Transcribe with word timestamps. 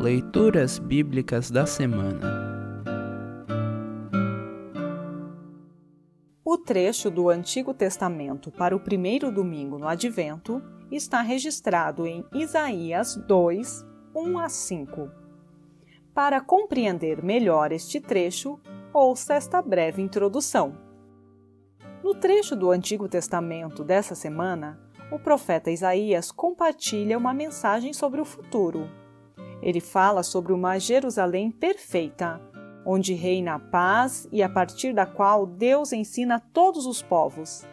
Leituras 0.00 0.78
Bíblicas 0.78 1.50
da 1.50 1.66
Semana 1.66 2.20
O 6.42 6.56
trecho 6.56 7.10
do 7.10 7.28
Antigo 7.28 7.74
Testamento 7.74 8.50
para 8.50 8.74
o 8.74 8.80
primeiro 8.80 9.30
domingo 9.30 9.78
no 9.78 9.86
Advento 9.86 10.62
está 10.90 11.20
registrado 11.20 12.06
em 12.06 12.24
Isaías 12.32 13.14
2, 13.28 13.84
1 14.16 14.38
a 14.38 14.48
5. 14.48 15.10
Para 16.14 16.40
compreender 16.40 17.22
melhor 17.22 17.70
este 17.70 18.00
trecho, 18.00 18.58
ouça 18.94 19.34
esta 19.34 19.60
breve 19.60 20.00
introdução. 20.00 20.78
No 22.02 22.14
trecho 22.14 22.56
do 22.56 22.70
Antigo 22.70 23.06
Testamento 23.06 23.84
dessa 23.84 24.14
semana, 24.14 24.80
o 25.12 25.18
profeta 25.18 25.70
Isaías 25.70 26.32
compartilha 26.32 27.18
uma 27.18 27.34
mensagem 27.34 27.92
sobre 27.92 28.18
o 28.18 28.24
futuro 28.24 28.88
ele 29.62 29.80
fala 29.80 30.22
sobre 30.22 30.52
uma 30.52 30.78
Jerusalém 30.78 31.50
perfeita, 31.50 32.40
onde 32.84 33.14
reina 33.14 33.54
a 33.54 33.58
paz 33.58 34.28
e 34.32 34.42
a 34.42 34.48
partir 34.48 34.92
da 34.94 35.04
qual 35.04 35.46
Deus 35.46 35.92
ensina 35.92 36.40
todos 36.52 36.86
os 36.86 37.02
povos. 37.02 37.66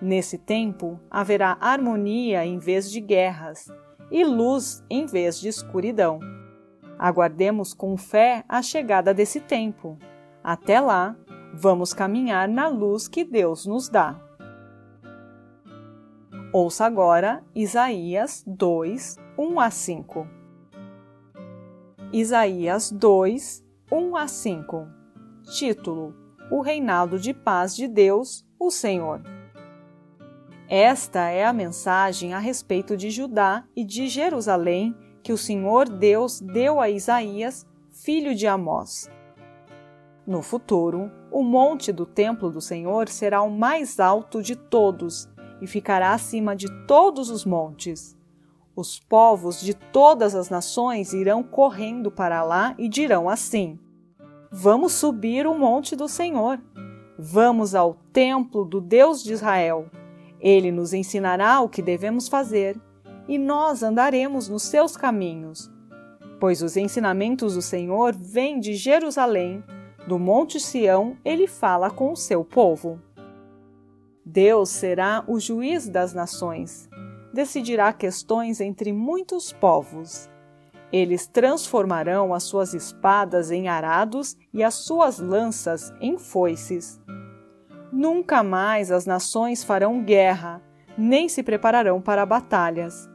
Nesse 0.00 0.36
tempo 0.36 1.00
haverá 1.10 1.56
harmonia 1.60 2.44
em 2.44 2.58
vez 2.58 2.90
de 2.90 3.00
guerras 3.00 3.70
e 4.10 4.24
luz 4.24 4.84
em 4.90 5.06
vez 5.06 5.40
de 5.40 5.48
escuridão. 5.48 6.20
Aguardemos 6.98 7.72
com 7.72 7.96
fé 7.96 8.44
a 8.48 8.60
chegada 8.60 9.14
desse 9.14 9.40
tempo. 9.40 9.98
Até 10.42 10.78
lá, 10.78 11.16
vamos 11.54 11.94
caminhar 11.94 12.46
na 12.48 12.68
luz 12.68 13.08
que 13.08 13.24
Deus 13.24 13.66
nos 13.66 13.88
dá. 13.88 14.20
Ouça 16.52 16.84
agora 16.84 17.42
Isaías 17.54 18.44
2, 18.46 19.16
1 19.36 19.60
a 19.60 19.70
5. 19.70 20.43
Isaías 22.16 22.92
2, 22.92 23.64
1 23.90 24.16
a 24.16 24.28
5. 24.28 24.86
Título: 25.58 26.14
O 26.48 26.60
reinado 26.60 27.18
de 27.18 27.34
paz 27.34 27.74
de 27.74 27.88
Deus, 27.88 28.46
o 28.56 28.70
Senhor. 28.70 29.20
Esta 30.68 31.28
é 31.28 31.44
a 31.44 31.52
mensagem 31.52 32.32
a 32.32 32.38
respeito 32.38 32.96
de 32.96 33.10
Judá 33.10 33.64
e 33.74 33.84
de 33.84 34.06
Jerusalém 34.06 34.96
que 35.24 35.32
o 35.32 35.36
Senhor 35.36 35.88
Deus 35.88 36.40
deu 36.40 36.80
a 36.80 36.88
Isaías, 36.88 37.66
filho 37.90 38.32
de 38.32 38.46
Amós. 38.46 39.10
No 40.24 40.40
futuro, 40.40 41.10
o 41.32 41.42
monte 41.42 41.90
do 41.90 42.06
templo 42.06 42.48
do 42.48 42.60
Senhor 42.60 43.08
será 43.08 43.42
o 43.42 43.50
mais 43.50 43.98
alto 43.98 44.40
de 44.40 44.54
todos 44.54 45.28
e 45.60 45.66
ficará 45.66 46.12
acima 46.12 46.54
de 46.54 46.68
todos 46.86 47.28
os 47.28 47.44
montes. 47.44 48.16
Os 48.76 48.98
povos 48.98 49.60
de 49.60 49.72
todas 49.72 50.34
as 50.34 50.50
nações 50.50 51.12
irão 51.12 51.44
correndo 51.44 52.10
para 52.10 52.42
lá 52.42 52.74
e 52.76 52.88
dirão 52.88 53.28
assim: 53.28 53.78
Vamos 54.50 54.92
subir 54.94 55.46
o 55.46 55.56
monte 55.56 55.94
do 55.94 56.08
Senhor. 56.08 56.60
Vamos 57.16 57.76
ao 57.76 57.94
templo 58.12 58.64
do 58.64 58.80
Deus 58.80 59.22
de 59.22 59.32
Israel. 59.32 59.86
Ele 60.40 60.72
nos 60.72 60.92
ensinará 60.92 61.60
o 61.60 61.68
que 61.68 61.80
devemos 61.80 62.26
fazer 62.26 62.76
e 63.28 63.38
nós 63.38 63.84
andaremos 63.84 64.48
nos 64.48 64.64
seus 64.64 64.96
caminhos. 64.96 65.70
Pois 66.40 66.60
os 66.60 66.76
ensinamentos 66.76 67.54
do 67.54 67.62
Senhor 67.62 68.12
vêm 68.12 68.58
de 68.58 68.74
Jerusalém, 68.74 69.62
do 70.08 70.18
Monte 70.18 70.58
Sião, 70.58 71.16
ele 71.24 71.46
fala 71.46 71.90
com 71.90 72.10
o 72.10 72.16
seu 72.16 72.44
povo. 72.44 73.00
Deus 74.26 74.68
será 74.68 75.22
o 75.28 75.38
juiz 75.38 75.88
das 75.88 76.12
nações 76.12 76.88
decidirá 77.34 77.92
questões 77.92 78.60
entre 78.60 78.92
muitos 78.92 79.52
povos. 79.52 80.30
Eles 80.92 81.26
transformarão 81.26 82.32
as 82.32 82.44
suas 82.44 82.72
espadas 82.72 83.50
em 83.50 83.68
arados 83.68 84.36
e 84.52 84.62
as 84.62 84.74
suas 84.74 85.18
lanças 85.18 85.92
em 86.00 86.16
foices. 86.16 87.00
Nunca 87.92 88.42
mais 88.42 88.90
as 88.90 89.04
nações 89.04 89.64
farão 89.64 90.02
guerra, 90.02 90.62
nem 90.96 91.28
se 91.28 91.42
prepararão 91.42 92.00
para 92.00 92.24
batalhas. 92.24 93.10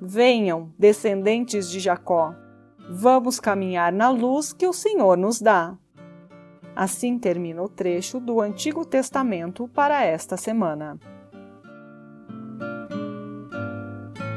Venham, 0.00 0.72
descendentes 0.78 1.70
de 1.70 1.78
Jacó, 1.78 2.34
vamos 2.88 3.38
caminhar 3.38 3.92
na 3.92 4.08
luz 4.08 4.54
que 4.54 4.66
o 4.66 4.72
Senhor 4.72 5.18
nos 5.18 5.40
dá. 5.40 5.76
Assim 6.74 7.18
termina 7.18 7.62
o 7.62 7.68
trecho 7.68 8.18
do 8.18 8.40
Antigo 8.40 8.86
Testamento 8.86 9.68
para 9.68 10.02
esta 10.02 10.38
semana. 10.38 10.98